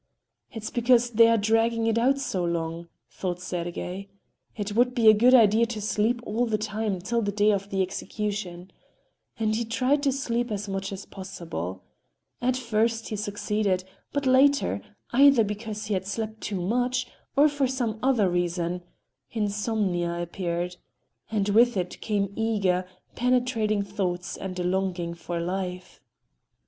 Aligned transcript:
"It's 0.51 0.71
because 0.71 1.11
they 1.11 1.27
are 1.27 1.37
dragging 1.37 1.85
it 1.85 1.95
out 1.99 2.17
so 2.17 2.43
long," 2.43 2.89
thought 3.11 3.39
Sergey. 3.39 4.09
"It 4.57 4.75
would 4.75 4.95
be 4.95 5.07
a 5.07 5.13
good 5.13 5.35
idea 5.35 5.67
to 5.67 5.79
sleep 5.79 6.21
all 6.25 6.47
the 6.47 6.57
time 6.57 6.99
till 7.01 7.21
the 7.21 7.31
day 7.31 7.51
of 7.51 7.69
the 7.69 7.83
execution," 7.83 8.71
and 9.37 9.53
he 9.55 9.63
tried 9.63 10.01
to 10.01 10.11
sleep 10.11 10.49
as 10.49 10.67
much 10.67 10.91
as 10.91 11.05
possible. 11.05 11.83
At 12.41 12.57
first 12.57 13.09
he 13.09 13.15
succeeded, 13.15 13.83
but 14.11 14.25
later, 14.25 14.81
either 15.11 15.43
because 15.43 15.85
he 15.85 15.93
had 15.93 16.07
slept 16.07 16.41
too 16.41 16.59
much, 16.59 17.05
or 17.35 17.47
for 17.47 17.67
some 17.67 17.99
other 18.01 18.27
reason, 18.27 18.81
insomnia 19.29 20.19
appeared. 20.19 20.77
And 21.29 21.49
with 21.49 21.77
it 21.77 22.01
came 22.01 22.33
eager, 22.35 22.87
penetrating 23.13 23.83
thoughts 23.83 24.35
and 24.35 24.59
a 24.59 24.63
longing 24.63 25.13
for 25.13 25.39
life. 25.39 26.01